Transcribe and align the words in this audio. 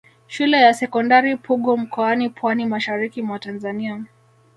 Shule 0.27 0.57
ya 0.61 0.73
sekondari 0.73 1.37
Pugu 1.37 1.77
mkoani 1.77 2.29
Pwani 2.29 2.65
mashariki 2.65 3.21
mwa 3.21 3.39
Tanzania 3.39 4.03